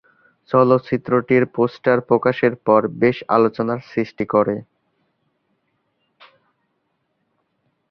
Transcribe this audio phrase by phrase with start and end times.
[0.49, 4.55] চলচ্চিত্রটির পোস্টার প্রকাশের পর বেশ আলোচনার সৃষ্টি করে।